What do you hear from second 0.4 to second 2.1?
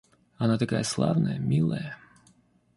такая славная, милая.